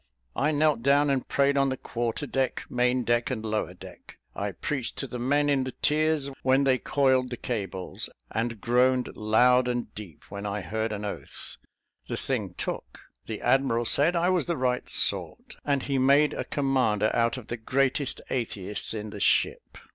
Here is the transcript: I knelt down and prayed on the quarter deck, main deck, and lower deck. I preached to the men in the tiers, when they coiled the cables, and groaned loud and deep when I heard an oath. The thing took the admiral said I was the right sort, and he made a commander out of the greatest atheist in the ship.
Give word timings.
I 0.35 0.51
knelt 0.51 0.81
down 0.81 1.11
and 1.11 1.27
prayed 1.27 1.57
on 1.57 1.69
the 1.69 1.77
quarter 1.77 2.25
deck, 2.25 2.63
main 2.71 3.03
deck, 3.03 3.29
and 3.29 3.45
lower 3.45 3.75
deck. 3.75 4.17
I 4.35 4.53
preached 4.53 4.97
to 4.97 5.05
the 5.05 5.19
men 5.19 5.47
in 5.47 5.63
the 5.63 5.73
tiers, 5.73 6.31
when 6.41 6.63
they 6.63 6.79
coiled 6.79 7.29
the 7.29 7.37
cables, 7.37 8.09
and 8.31 8.59
groaned 8.59 9.15
loud 9.15 9.67
and 9.67 9.93
deep 9.93 10.23
when 10.31 10.43
I 10.43 10.61
heard 10.61 10.91
an 10.91 11.05
oath. 11.05 11.57
The 12.09 12.17
thing 12.17 12.55
took 12.55 13.01
the 13.27 13.41
admiral 13.41 13.85
said 13.85 14.15
I 14.15 14.29
was 14.29 14.47
the 14.47 14.57
right 14.57 14.89
sort, 14.89 15.57
and 15.63 15.83
he 15.83 15.99
made 15.99 16.33
a 16.33 16.45
commander 16.45 17.15
out 17.15 17.37
of 17.37 17.49
the 17.49 17.57
greatest 17.57 18.21
atheist 18.31 18.95
in 18.95 19.11
the 19.11 19.19
ship. 19.19 19.77